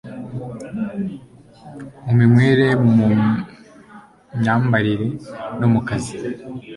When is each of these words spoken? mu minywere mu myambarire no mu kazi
mu 2.03 2.11
minywere 2.17 2.67
mu 2.95 3.05
myambarire 4.39 5.07
no 5.59 5.67
mu 5.73 5.79
kazi 5.87 6.13